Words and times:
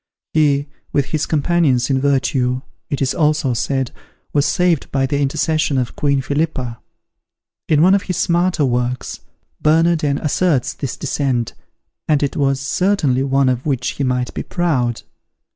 He, 0.33 0.67
with 0.91 1.05
his 1.13 1.27
companions 1.27 1.91
in 1.91 2.01
virtue, 2.01 2.63
it 2.89 3.03
is 3.03 3.13
also 3.13 3.53
said, 3.53 3.91
was 4.33 4.47
saved 4.47 4.91
by 4.91 5.05
the 5.05 5.19
intercession 5.21 5.77
of 5.77 5.95
Queen 5.95 6.21
Philippa. 6.23 6.79
In 7.69 7.83
one 7.83 7.93
of 7.93 8.01
his 8.01 8.17
smaller 8.17 8.65
works, 8.65 9.19
Bernardin 9.61 10.17
asserts 10.17 10.73
this 10.73 10.97
descent, 10.97 11.53
and 12.07 12.23
it 12.23 12.35
was 12.35 12.59
certainly 12.59 13.21
one 13.21 13.47
of 13.47 13.67
which 13.67 13.89
he 13.89 14.03
might 14.03 14.33
be 14.33 14.41
proud. 14.41 15.03